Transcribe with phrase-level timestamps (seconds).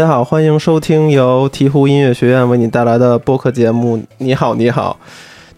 [0.00, 4.98] 大家好，欢迎收听由鹈鹕音乐学院为你带来的播客节目《你好，你好》。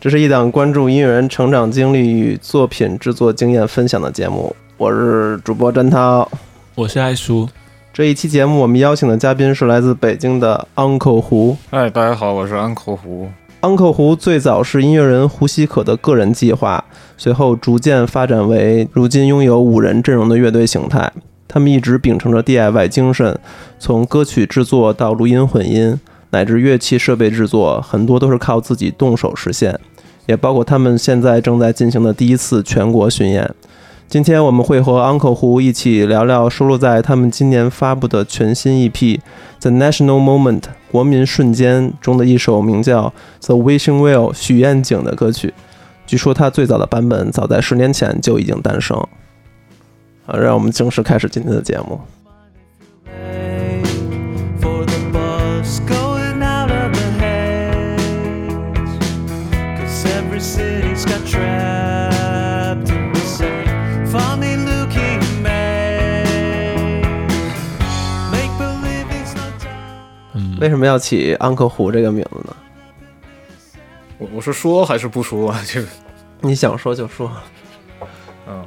[0.00, 4.52] 这是一档关注音乐人成长经历与作品制作经验分享的节目。
[4.76, 6.28] 我是主播詹涛，
[6.74, 7.48] 我是爱叔。
[7.92, 11.56] 这一期节目，我们邀请的嘉宾是来自北京的 Uncle 胡。
[11.70, 13.28] 嗨，大家好，我是 Uncle 胡。
[13.60, 16.84] Uncle 胡最早是音乐人胡希可的个人计划，
[17.16, 21.12] 随后逐渐发展为如今拥有五人阵容的乐队形态。
[21.52, 23.38] 他们一直秉承着 DIY 精神，
[23.78, 29.78] 从歌曲制作到录音混音，乃至乐器设备制作，很多都是靠自己动手实现，
[30.24, 33.54] 也包括他们现在正在进行的第一次全国巡演。
[34.08, 38.90] 今天我们会和 Uncle 胡一起聊聊收录在他们今年发布的全新 EP
[39.60, 43.12] 《The National Moment》国民瞬间中的一首名叫
[43.46, 45.52] 《The Wishing Well》许愿井的歌曲。
[46.06, 49.06] 据说它最早的版本早在十年前就已经诞生。
[50.32, 52.00] 好，让我们正式开始今天的节目。
[70.58, 72.56] 为什么要起 Uncle 胡这个名字呢？
[74.16, 75.62] 我我是说还是不说啊？
[75.66, 75.88] 这个
[76.40, 77.30] 你想说就说。
[78.48, 78.64] 嗯。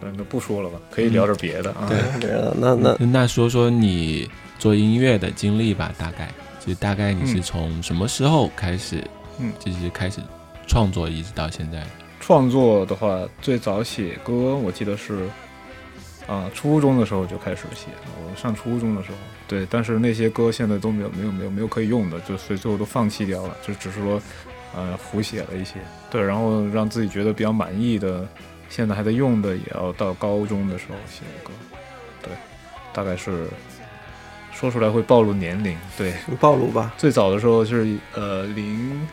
[0.00, 1.88] 那不说了吧，可以聊点别的啊。
[2.20, 6.32] 对，那那那说说你做音乐的经历吧，大概
[6.64, 9.02] 就大概你是从什么时候开始，
[9.38, 10.20] 嗯，就是开始
[10.66, 11.84] 创作，一直到现在。
[12.20, 15.28] 创作的话，最早写歌，我记得是
[16.26, 17.86] 啊，初中的时候就开始写。
[18.24, 19.16] 我上初中的时候，
[19.48, 24.20] 对，但是那些歌现在都没有没有没有没有可以用的，就所以最后都放弃掉了，就只是说
[24.76, 25.74] 呃胡写了一些，
[26.10, 28.26] 对，然后让自己觉得比较满意的。
[28.68, 31.52] 现在还在用的，也要到高中的时候写的歌，
[32.22, 32.32] 对，
[32.92, 33.46] 大概是
[34.52, 36.92] 说出来会暴露年龄，对，暴露吧。
[36.98, 39.08] 最早的时候是呃零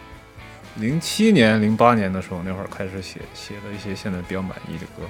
[0.75, 5.03] 零七年、零八年的时候，那会儿开始写写的一些现在比较满意的歌，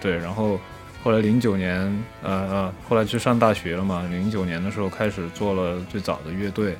[0.00, 0.58] 对，然后
[1.02, 1.78] 后来零九年，
[2.22, 6.76] 呃呃，后来去上大学了嘛，零九年的时候开始做了最早的乐队，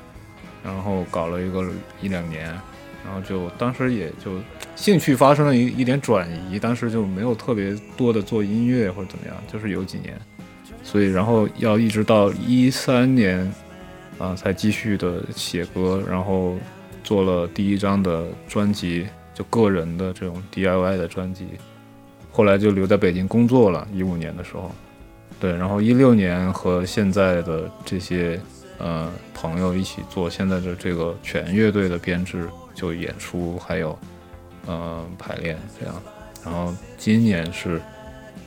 [0.63, 1.65] 然后搞了一个
[2.01, 2.53] 一两年。
[3.05, 4.39] 然后就当时也就
[4.75, 10.19] 兴趣发生了一一点转移，当时就没有特别多的做音乐或者怎么样，就是有几年，
[10.83, 13.49] 所以然后要一直到一三年
[14.17, 16.55] 啊才继续的写歌，然后
[17.03, 21.45] 做了第一张的专辑，就个人的这种 DIY 的专辑，
[22.31, 24.71] 后来就留在北京工作了，一五年的时候，
[25.39, 28.39] 对，然后一六年和现在的这些
[28.79, 32.49] 呃朋友一起做现在的这个全乐队的编制。
[32.75, 33.97] 就演出还有，
[34.67, 35.95] 嗯，排练这样，
[36.43, 37.81] 然后今年是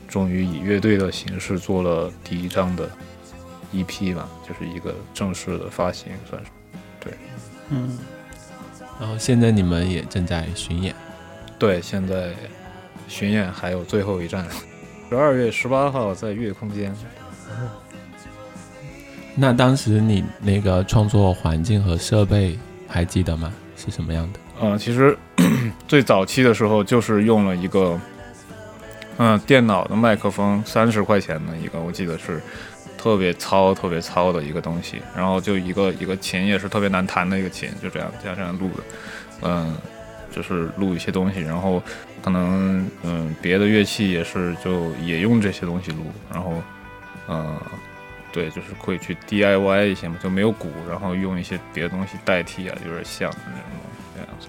[0.06, 2.88] 终于以乐队的形式做了第一张的
[3.72, 6.50] EP 吧，就是一个正式的发行，算是，
[7.00, 7.12] 对，
[7.70, 7.98] 嗯，
[9.00, 10.94] 然后现在你们也正在巡演，
[11.58, 12.32] 对，现在
[13.08, 14.46] 巡演还有最后一站，
[15.08, 16.94] 十二月十八号在月空间。
[19.34, 22.58] 那当时你那个创作环境和设备
[22.88, 23.52] 还记得吗？
[23.78, 24.40] 是什么样的？
[24.60, 25.16] 嗯，其实
[25.86, 27.98] 最早期的时候就是用了一个，
[29.18, 32.42] 嗯，电脑的麦克风，三十块钱的一个，我记得是
[32.98, 35.00] 特别糙、特别糙的一个东西。
[35.16, 38.82] 然后就一个一个琴，也是特别难弹的一个琴，就这样加这样录的。
[39.42, 39.76] 嗯，
[40.32, 41.80] 就是录一些东西，然后
[42.20, 46.60] 可能嗯别的乐器也是就也用这些东西录，然后
[47.28, 47.56] 嗯。
[48.32, 54.48] 对，就是可以去 DIY 一些嘛，就没有鼓，然后用一些别的东西代替啊，有点像那种东西这样子。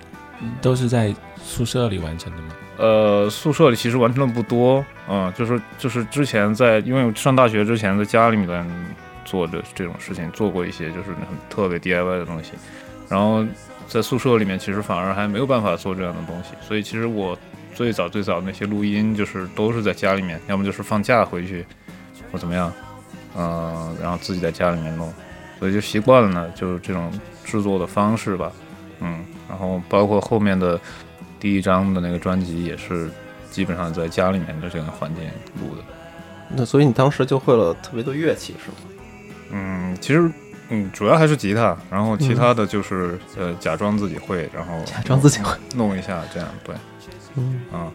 [0.62, 2.56] 都是在宿舍里完成的吗？
[2.78, 8.48] 呃，宿舍里其实完成的不多，嗯，就是就是之前在，因为上大学之前在家里面
[9.26, 12.54] 做的这种事情，做过一些就是很特别 DIY 的东西，
[13.10, 13.46] 然后
[13.88, 17.38] 在宿舍里面其实反而还没有办法做这样的东西，所以其实我
[17.76, 21.66] 最早最早那些录音就是都是在家里面，要么就是放假回去
[22.32, 22.72] 或怎么样。
[23.40, 25.14] 嗯，然后自己在家里面弄，
[25.58, 27.10] 所以就习惯了呢，就是这种
[27.46, 28.52] 制作的方式吧。
[29.00, 30.78] 嗯，然后包括后面的
[31.40, 33.10] 第一张的那个专辑也是
[33.50, 35.24] 基本上在家里面的这个环境
[35.62, 35.82] 录的。
[36.50, 38.78] 那所以你当时就会了特别多乐器是吗？
[39.52, 40.30] 嗯，其实
[40.68, 46.76] 嗯，主要还是吉他，然后其他的就是呃假装自己会，然后假装自己会弄一下这样对。
[47.36, 47.90] 嗯啊。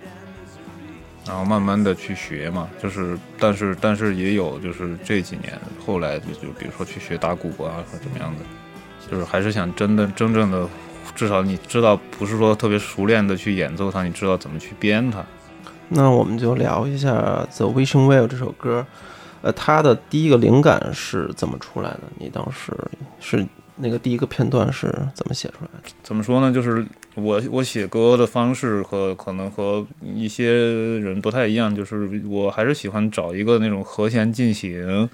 [1.26, 8.43] 然后慢慢的去学嘛，就是，但是但是也有就是这几年后来就就比如说去学打鼓啊或怎么样的，
[9.11, 10.69] 就是还是想真的真正的，
[11.15, 15.25] 至少你知道不是说特别熟练的去演奏它，你知道怎么去编它。
[15.88, 17.11] 那我们就聊一下
[17.56, 18.87] 《The Wishing Well》这首歌，
[19.43, 22.00] 呃，它的第一个灵感是怎么出来的？
[22.19, 22.73] 你当时
[23.21, 25.91] 是那个第一个片段是怎么写出来的？
[26.03, 26.53] 怎么说呢？
[26.53, 30.53] 就是我我写歌的方式和可能和一些
[31.00, 35.09] 人不太一样，就是我还是喜欢找一个那种和弦进行，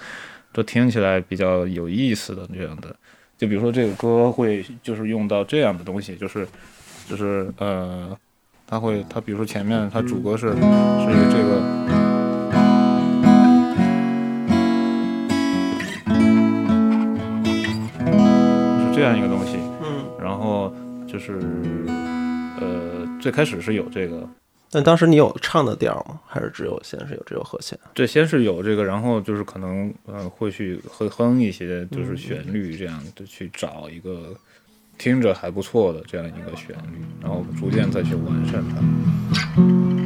[0.52, 2.94] 就听起来比较有意思的这样的。
[3.38, 6.46] 就比如说这个歌会就是用到这样的东西，就是
[7.08, 8.14] 就是呃，
[8.66, 11.89] 它会它比如说前面它主歌是是一个这个。
[19.00, 20.70] 这样一个东西，嗯，然后
[21.08, 21.40] 就是，
[22.60, 24.28] 呃，最开始是有这个，
[24.70, 26.20] 但当时你有唱的调吗？
[26.26, 27.78] 还是只有先是有这个和弦？
[27.94, 34.34] 对，先是有这个，然后就是可能，呃，会去会哼一些，就是旋律这样的去找一个
[34.98, 39.99] 听着还不错的这样一个旋律，然后逐渐再去完善它。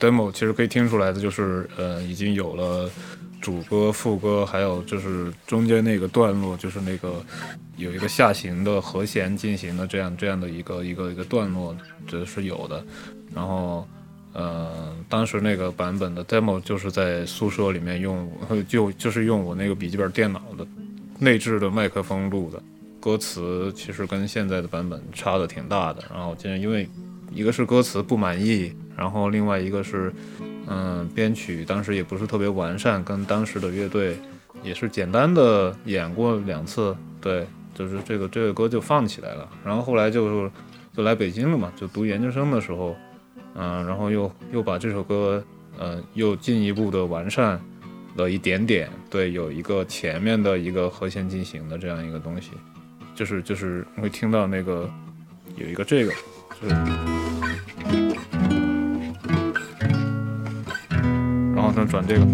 [0.00, 2.90] Demo 其实可以听出来的就是，呃，已经有了
[3.40, 7.22] 主歌、副歌，还有就是中间那个段落，就是那个
[7.76, 11.76] 有一个下行的和弦进行的这样这样的一个一个一个段落，
[12.06, 12.84] 这是有的。
[13.34, 13.86] 然后，
[14.32, 18.30] 呃，当时那个版本的 demo 就是在宿舍里面用，
[18.66, 20.66] 就就是用我那个笔记本电脑的
[21.18, 22.60] 内置的麦克风录的。
[23.00, 26.02] 歌词其实跟现在的版本差的挺大的。
[26.10, 26.88] 然后，今天因为
[27.32, 28.72] 一个是歌词不满意。
[29.00, 30.12] 然后另外一个是，
[30.66, 34.14] 嗯，编曲当时也不是特别完善，跟当时的乐队
[34.62, 39.48] 也是简单的演过两次，对，就是这个这个歌就放起来了。
[39.64, 40.50] 然后后来就
[40.94, 42.94] 就来北京了嘛，就读研究生的时候，
[43.54, 45.42] 嗯，然后又又把这首歌，
[45.78, 47.58] 嗯，又进一步的完善
[48.16, 52.50] 了一点点，对，有一个前面的一个和弦进行的这样一个东西，
[53.14, 54.90] 就是就是会听到那个
[55.56, 56.12] 有一个这个，
[56.60, 56.74] 就是。
[61.80, 62.26] 能转这个，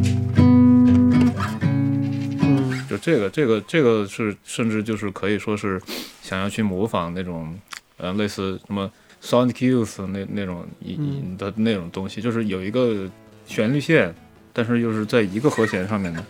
[2.90, 5.80] 就这个，这个，这个是甚至就是可以说是
[6.20, 7.56] 想要去模仿那种，
[7.96, 8.90] 呃，类似什么
[9.22, 13.08] Sound Cues 那那种音的那种东西，就是有一个
[13.46, 14.12] 旋律线，
[14.52, 16.24] 但是又是在一个和弦上面的，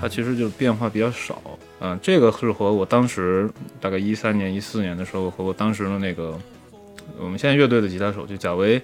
[0.00, 1.42] 它其实就变化比较少。
[1.80, 6.40] 嗯，这个是和我当时大概一三年、一四年的时候，和我当时的那个
[7.18, 8.80] 我们现在乐队的吉他手就贾维。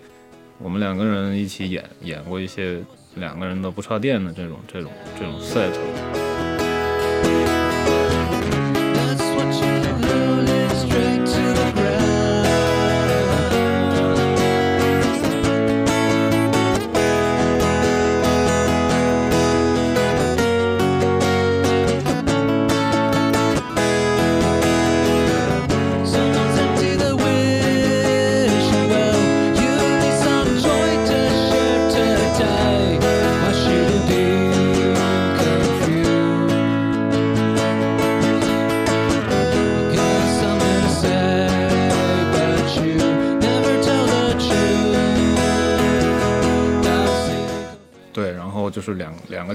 [0.59, 2.83] 我们两个人一起演演过一些
[3.15, 6.28] 两个人的不插电的这种这种这种 set。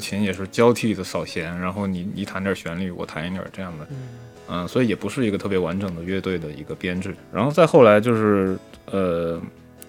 [0.03, 3.87] 琴也是交替的扫弦，然后你你弹点旋律，我弹一点这样的，
[4.49, 7.15] 嗯，所以也不是一个特别完整的乐队的一个编制。
[7.31, 8.57] 然后再后来就是
[8.91, 9.41] 呃，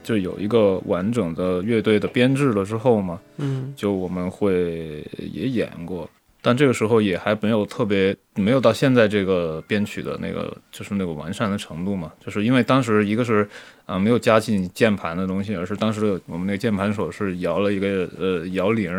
[0.03, 6.09] 就有一个完整的乐队的编制了之后嘛，嗯，就我们会也演过。
[6.47, 12.13] 但这个时候也还没有特别，没有到现在这个编曲的那个，就是那个完善的程度嘛。
[12.21, 13.49] 就是因为当时一个是
[13.87, 18.93] 啊没有加进键盘的东西，而是当时我们那个键盘手是摇了一个呃摇铃，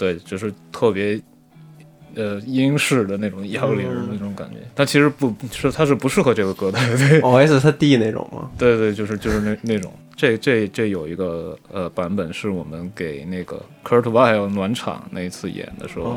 [0.00, 1.20] 对，就是特别
[2.14, 4.56] 呃英式的那种摇铃那种感觉。
[4.74, 6.78] 他其实不是，他是不适合这个歌的。
[6.96, 8.50] 对，O S 他弟那种吗？
[8.56, 9.92] 对对，就是就是那那种。
[10.16, 16.16] 这这这有一个呃版本是我们给那个 Kurt Weill 暖场那一次演的时候。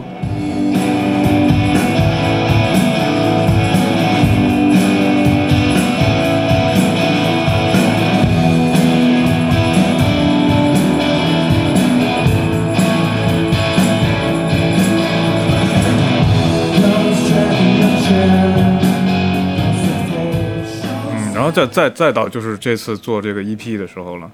[21.43, 24.31] 然后再再再到就是这次做这个 EP 的时候了，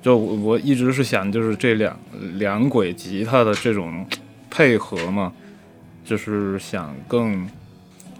[0.00, 1.98] 就我一直是想就是这两
[2.34, 4.06] 两轨吉他的这种
[4.48, 5.32] 配合嘛，
[6.04, 7.44] 就是想更。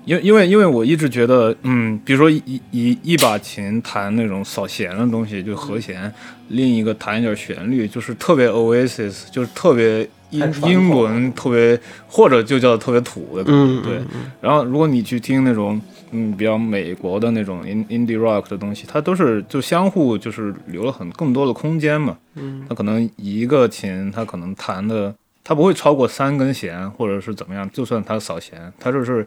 [0.05, 6.11] 因因为因为我一直觉得，嗯，比如说一一一把琴弹那种扫弦的东西，就和弦；
[6.49, 14.01] 另一个弹一点旋律，就是特别 Oasis，就是特别英英伦，特别或者就叫特别土的，对。
[14.41, 15.81] 然后如果你去听那种，
[16.13, 22.17] 嗯，比较美国的那种 in indie rock 的东西，它都是就相互就是留了很更多的空间嘛。
[22.37, 27.69] 嗯，它可能一个琴，它可能弹的，它不会超过三根弦，或者是怎么样。
[27.73, 29.27] 就算它扫弦，它就是。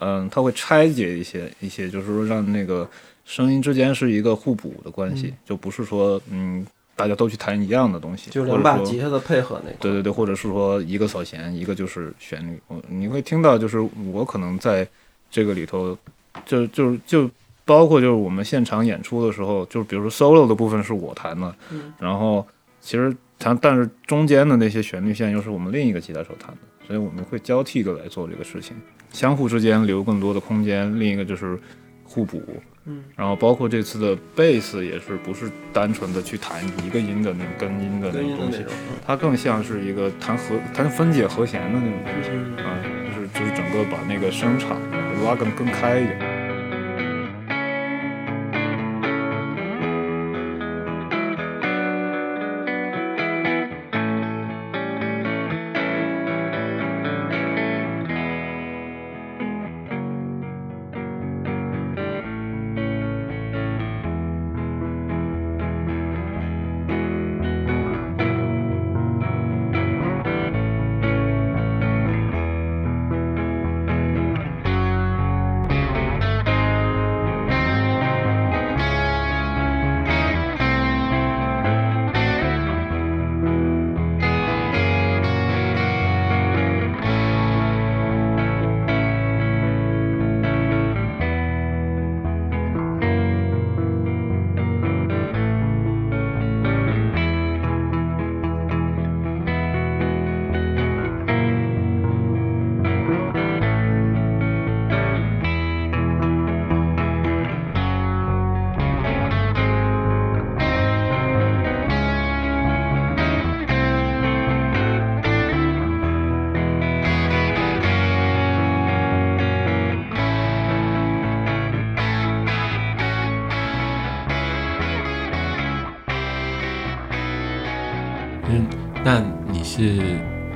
[0.00, 2.86] 嗯，它会拆解一些一些，就是说让那个
[3.24, 9.76] 声音之间是一个互补的关系，就不是说嗯大家都去弹一样的东西，就两把吉他的配合那个。
[9.78, 12.58] 对对对，或者是说一个扫弦，一个就是旋律。
[12.66, 13.78] 我你会听到，就是
[14.12, 14.84] 我可能在
[15.30, 15.96] 这个里头，
[16.44, 17.30] 就就就
[17.64, 21.54] 包括就是我们现场演出的时候，就是比如说 solo 的部分是我弹的，
[21.98, 22.46] 然后
[22.80, 28.76] 其实弹，但是中间的那些旋律线又是我们另一个吉他手弹的，所以我们会交替的来做这个事情。
[29.12, 31.58] 相互之间留更多的空间，另一个就是
[32.02, 32.42] 互补，
[32.84, 38.64] 嗯，然后包括这次的贝斯也是不是单纯的去弹一个音的那根音的那种东西，
[39.06, 44.76] 它更像是一个弹和弹分解和弦的那种东西，啊，就是就是整个把那个声场
[45.22, 46.33] 拉更更开一点。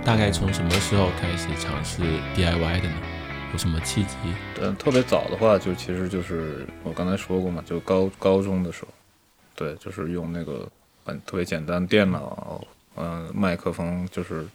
[0.09, 2.01] 大概从什么时候开始尝试
[2.35, 2.95] DIY 的呢？
[3.53, 4.15] 有什么契机？
[4.59, 8.89] 嗯，特别早的话，就其实就是我刚才说过嘛，就高高中的时候，
[9.55, 10.67] 对，就是用那个
[11.05, 12.65] 很特别简单电脑，
[12.97, 14.49] 嗯，麦克风就是，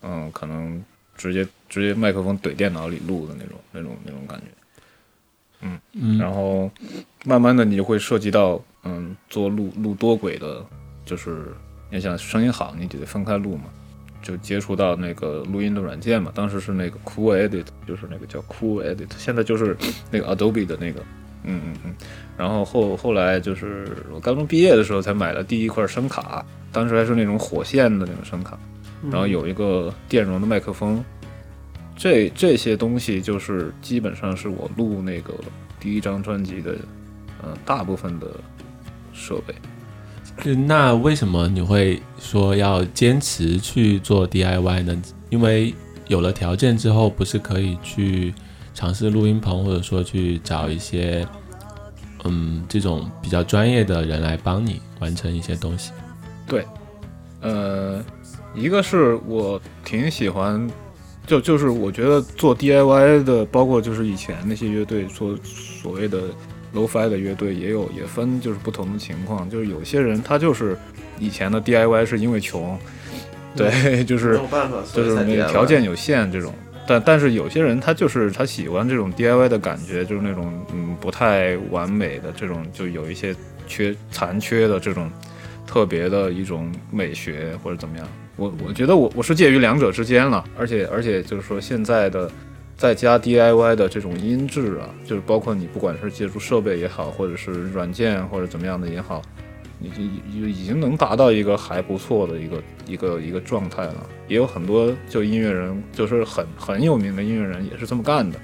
[0.00, 0.82] 嗯，可能
[1.18, 6.70] 直接直接麦克风怼电脑里录的那种那种那种感觉，嗯，然后
[7.26, 10.64] 慢慢的你就会涉及到，嗯，做录录多轨的，
[11.04, 11.54] 就是。
[11.92, 13.64] 你想声音好，你就得分开录嘛，
[14.22, 16.30] 就接触到那个录音的软件嘛。
[16.34, 19.76] 当时是那个 Cool Edit，就是那个叫 Cool Edit，现在就是
[20.10, 21.00] 那个 Adobe 的那个，
[21.44, 21.94] 嗯嗯嗯。
[22.36, 28.58] 然后后后来就是我高中毕业的时候才买了第一块声卡，当时还是那种火线的那种声卡，
[29.10, 31.04] 然后有一个电容的麦克风，
[31.96, 35.34] 这这些东西就是基本上是我录那个
[35.78, 36.76] 第一张专辑的，
[37.42, 38.28] 呃，大部分的
[39.12, 39.54] 设备。
[40.66, 45.02] 那为什么你会说要坚持去做 DIY 呢？
[45.28, 45.74] 因为
[46.08, 48.32] 有了条件之后，不是可以去
[48.74, 51.26] 尝试录音棚，或者说去找一些
[52.24, 55.92] 嗯这种比较专业的人来帮你完成一些东西。
[56.46, 56.64] 对，
[57.42, 58.02] 呃，
[58.54, 60.66] 一个是我挺喜欢，
[61.26, 66.22] 就就是我觉得做 DIY 的，包括就是以前那些乐队做所谓的。
[66.74, 70.76] Low-fi 的乐队也有，也分就是不同的情况，就是有些人他就是
[71.18, 72.78] 以前的 DIY 是因为穷，
[73.56, 74.38] 对，就是
[74.92, 76.54] 就是那个条件有限这种，
[76.86, 83.34] 但但是有些人他就是他喜欢这种 DIY 的感觉，就是那种嗯不太完美的这种，就有一些
[83.66, 85.10] 缺残缺的这种
[85.66, 92.30] 特别的一种美学或者怎么样，我我觉得我我是介于两者之间了，而且而且就是说现在的。
[92.80, 99.20] 再加 DIY 的这种音质啊，就是包括你不管是借助设备也好，或者是软件或者怎么样的也好，
[99.78, 104.06] 你就已经能达到一个还不错的一个一个一个状态了。
[104.28, 108.40] 也有很多就音乐人，就是很很有名的音乐人也是这么干的。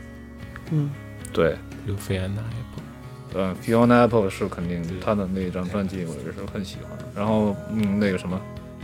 [0.71, 0.91] 嗯，
[1.33, 1.53] 对，
[1.87, 6.99] 比如费安娜也呃，Fiona Apple 是肯定他的那张专辑我也是很喜欢。
[7.15, 8.39] 然后嗯，那个什么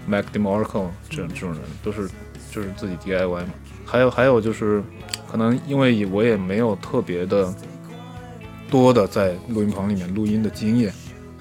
[0.06, 2.08] Mac DeMarco 这种这种人都是
[2.52, 3.54] 就是自己 DIY 嘛。
[3.84, 4.82] 还有还有就是
[5.30, 7.52] 可能因为我也没有特别的
[8.70, 10.92] 多的在录音棚里面录音的经验，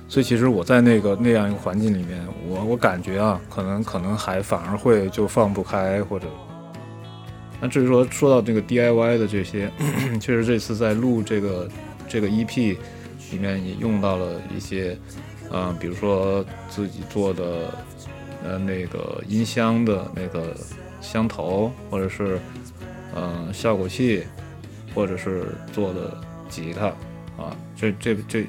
[0.08, 6.28] 所以其实我在那个那样一个环境里面，我我感觉啊，可能可能还反而会就放不开或者。
[7.62, 9.72] 那至于说说到这个 DIY 的这些，
[10.20, 11.70] 确实这次在录这个
[12.10, 12.76] 这个 EP
[13.32, 14.98] 里面也用到了一些，
[15.52, 17.72] 嗯、比如说自己做的
[18.44, 20.58] 呃那个音箱的那个
[21.02, 22.40] 箱头，或者是
[23.16, 24.24] 嗯、呃效果器，
[24.96, 26.16] 或者是做的
[26.48, 26.88] 吉他
[27.44, 28.46] 啊，这这这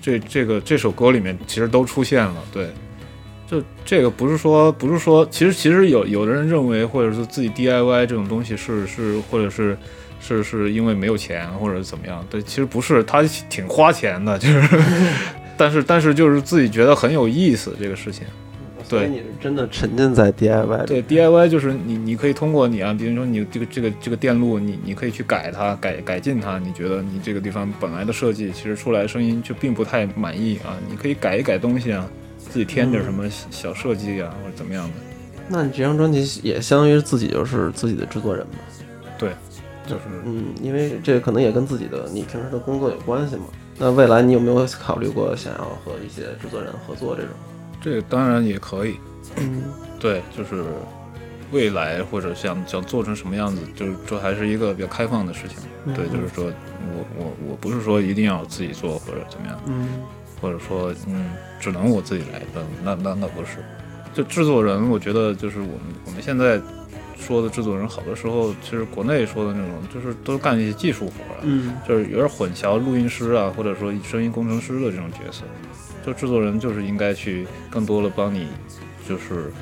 [0.00, 2.68] 这这个这首歌里面其实都出现了，对。
[3.46, 9.76] 就这个不是说不是说，其实其实有有的人认为，或者是自己 DIY 这种东西是是或者是
[10.20, 14.62] 是是因为没有钱或者怎么样，对，其实不是，他挺花钱的，就是，
[15.58, 18.24] 但是但是就是自己觉得很有意思这个事情。
[18.90, 20.86] 对所以你是真的沉浸在 DIY 里。
[20.86, 32.04] 对 DIY 就是你你可以通过你啊，比如说你这个这个这个电路，你你可以去改它改改进它，你觉得你这个地方本来的设计其实出来声音就并不太满意啊，你可以改一改东西啊，
[32.36, 34.94] 自己添点什么小设计啊或者怎么样的。
[35.48, 38.58] 那你这张专辑也相当于自己就是自己的制作人嘛？
[39.86, 43.42] 就是嗯，因为这可能也跟自己的你平时的工作有关系嘛。
[43.76, 47.30] 那未来你有没有考虑过想要和一些制作人合作这种？
[47.80, 48.96] 这个当然也可以，
[49.36, 49.64] 嗯，
[49.98, 50.64] 对，就是
[51.50, 55.56] 未来或者想想做成什么样子，就是这还是一个比较开放的事情。
[55.94, 60.02] 对，就是说我我我不是说一定要自己做或者怎么样，嗯
[60.40, 63.58] 或者说嗯只能我自己来的，那那那不是。
[64.12, 66.60] 就制作人，我觉得就是我们我们现在
[67.16, 75.44] 说的制作人，好多时候其实国内说的那种，就是都干一些技术活儿，嗯就是有点混淆录音师啊，或者说声音工程师的这种角色。
[76.04, 78.46] 就制作人就是应该去更多的帮你，
[79.08, 79.52] 就是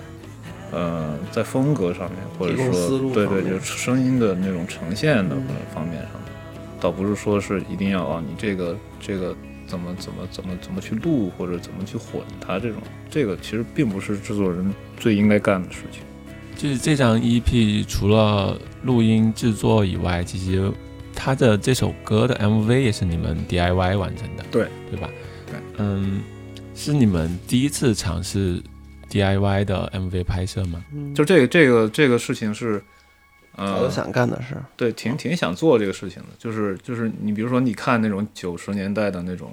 [0.72, 6.32] 呃在风格上面，或者说对对，就是声音的那种呈现的嗯方面上面，
[6.80, 9.34] 倒不是说是一定要啊你这个这个
[9.66, 16.02] 怎么怎么怎么怎么去录或者怎么去混它这种，这个其实并不是制作人最应该干的事情。
[16.56, 20.72] 就是这张 EP 除了录音制作以外，其实
[21.14, 25.08] 它的这首歌的 MV 也是你们 DIY 完成的，对对吧？
[25.78, 26.20] 对，嗯，
[26.74, 28.60] 是你们第一次尝试
[29.10, 30.84] DIY 的 MV 拍摄吗？
[30.92, 32.82] 嗯，就这个这个这个事情是，
[33.56, 34.56] 呃早就，想干的事。
[34.76, 39.52] 对，挺挺想做这个事情的，就是就是你比如说你看那种九十年代的那种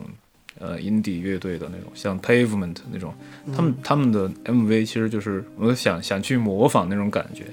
[0.60, 3.14] 呃 indie 乐队的那种，像 Pavement 那种，
[3.56, 7.46] 他们他们的 MV 其实就是我想想去模仿那种感觉，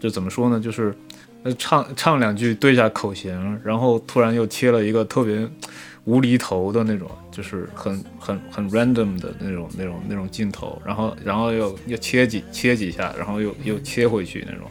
[0.00, 0.92] 就怎么说呢，就是
[1.44, 5.48] 呃唱唱两句对一下口型，然后突然又切了一个特别
[6.04, 14.70] 无厘头的那种，就是很很很 random 的那种那种那种镜头，然后然后又又切几切几下，然后又又切回去那种，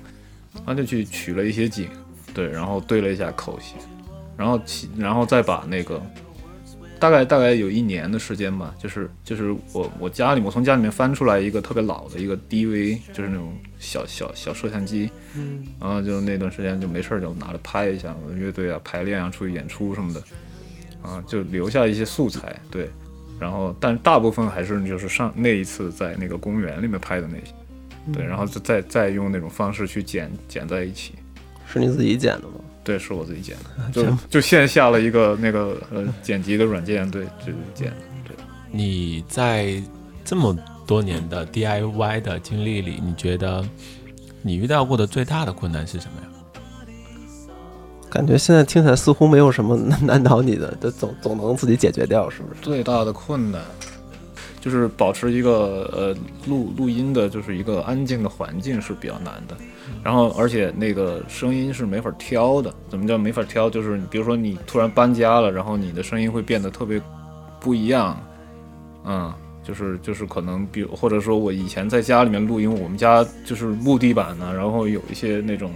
[0.54, 1.88] 然后就去取了一些景，
[2.34, 3.78] 对，然后对了一下口型，
[4.38, 6.02] 然后其然后再把那个
[7.00, 15.66] 大概大概有一年的时间吧，就是就是我我家里我从家里面翻出来一个特别老的一个 DV，就是那种小小小摄像机，嗯。
[15.82, 20.24] 然后就那段时间就没事儿就拿着拍一下乐队啊排练啊出去演出什么的，
[21.04, 22.90] 啊就留下一些素材，对，
[23.40, 27.54] 然后但大部分还是就是上那一次在那个公园里面拍的那些，
[28.12, 31.14] 对，然后就再再用那种方式去剪剪在一起。
[31.66, 32.56] 是你自己剪的吗？
[32.84, 37.96] 对，是我自己剪 的，就就线下了一个那个呃剪辑的软件，对，就是剪的。
[38.72, 39.82] 你在
[40.26, 43.64] 这么多年的 DIY 的经历里，你觉得
[44.42, 46.28] 你遇到过的最大的困难是什么呀？
[48.14, 52.62] 感觉现在听起来似乎没有什么难 难倒你的，都总总能自己解决掉，是不是？
[52.62, 53.60] 最大的困难
[54.62, 59.58] 就是保持一个呃录录音的，就是一个安静的环境是比较难的。
[60.04, 62.74] 然后，而且那个声音是没法挑的。
[62.88, 63.70] 怎么叫没法挑？
[63.70, 67.02] 就是比如说你突然搬家了，然后你的声音会变得特别
[67.60, 68.18] 不一样。
[69.06, 75.72] 嗯，就是就是可能比如或者说我以前在家里面录音，我们家就是木地板呢、然后有一些那种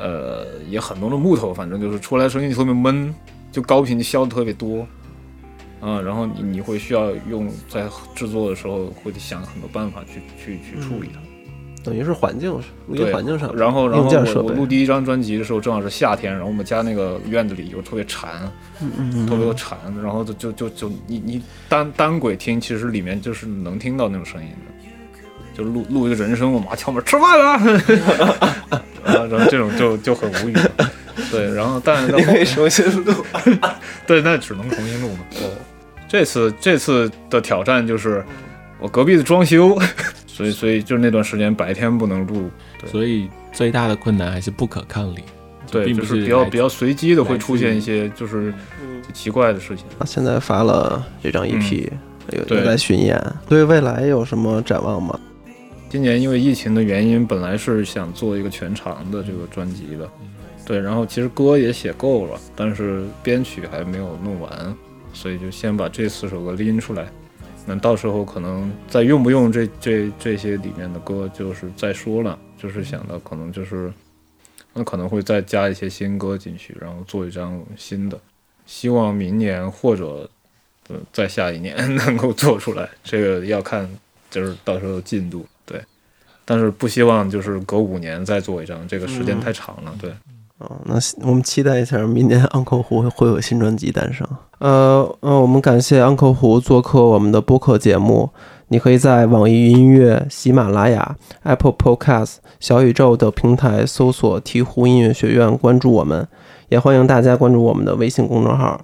[0.00, 3.14] 呃也很多的木头，反正就是出来声音特别闷，
[3.52, 4.86] 就高频消的特别多。
[5.82, 11.20] 嗯，然后你你会需要用在制作的时候会想很多办法去去去处理它。
[11.82, 12.60] 等于是环境录
[12.94, 18.42] 音对环境上，然后然后我我录第一张专辑的时候正好是夏天，然后我们家那个院子里又特别馋，
[18.82, 30.54] 嗯嗯特别有馋，然后就就就就你你单单轨听，其实里面就是能听到那种声音的，就录录一个人声，我妈敲门吃饭了， 然后然后这种就就很无语，
[31.30, 33.14] 对，然后但你可以重新录。
[34.06, 35.20] 对，那只能重新录嘛。
[35.40, 35.48] 呃，
[36.08, 38.24] 这次这次的挑战就是
[38.78, 39.78] 我隔壁的装修，
[40.26, 42.50] 所以所以就是那段时间白天不能录。
[42.80, 45.22] 对所以最大的困难还是不可抗力，
[45.70, 48.52] 对，就是比较比较随机的会出现一些就是
[49.12, 49.84] 奇怪的事情。
[50.06, 51.88] 现在发了这张 EP，、
[52.32, 55.18] 有在巡演，对未来有什么展望吗？
[55.90, 60.08] 今年因为疫情的原因，本来是想做一个全长的这个专辑的，
[60.64, 64.72] 对，然后其实歌也写够了，但是编曲还没有弄完，
[65.12, 67.08] 所以就先把这四首歌拎出来。
[67.66, 73.92] 那到时候可能再用不用这这这些里面的歌，就是再说了，就是想到可能就是
[74.72, 78.16] 那可能会再加一些新歌进去，然后做一张新的，
[78.64, 80.30] 希望明年或者
[80.86, 83.90] 呃再下一年 能够做出来，这个要看
[84.30, 85.59] 就是到时候进度，对。
[86.50, 90.10] 但是不希望就是隔五年再做一张，这个时间太长了，对。
[90.58, 94.26] 哦，那我们期待一下明年 Uncle 胡会有新专辑诞生。
[94.58, 98.30] 呃呃，我们感谢 Uncle 胡做客我们的播客节目。
[98.66, 106.26] 你可以在网易云音乐、喜马拉雅、Apple Podcast、小宇宙等平台搜索“鹈鹕音乐学院”，关注我们。
[106.68, 108.80] 也欢迎大家关注我们的微信公众号。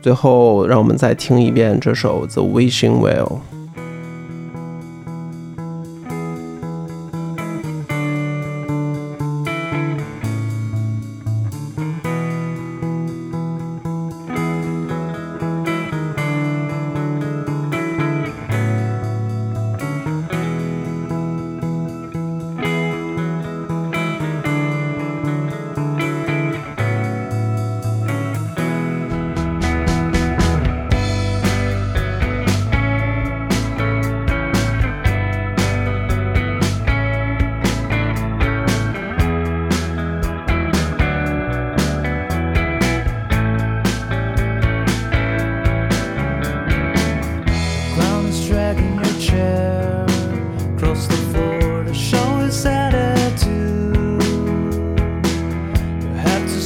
[0.00, 3.40] 最后，让我们再听一遍这首《The Wishing Well》。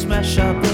[0.04, 0.73] Smash up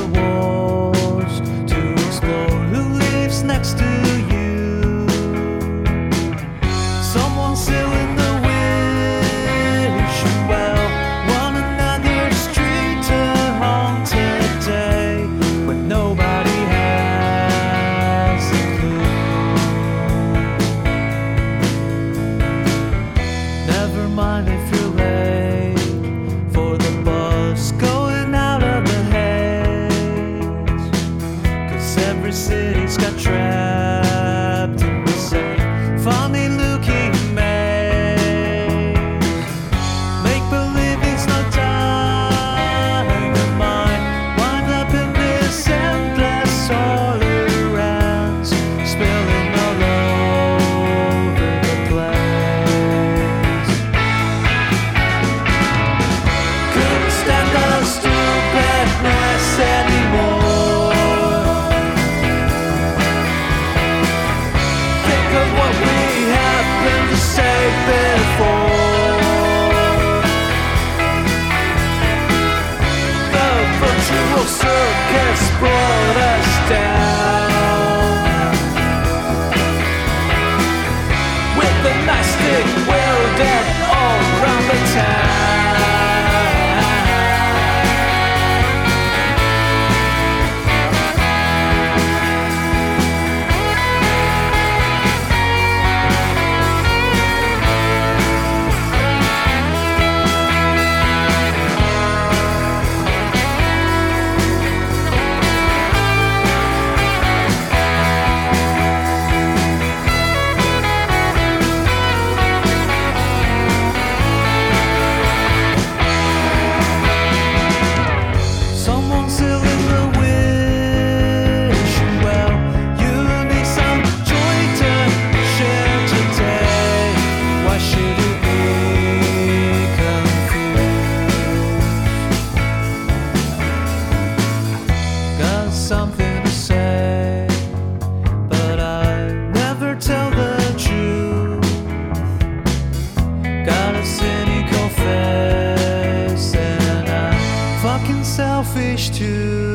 [148.62, 149.69] selfish too.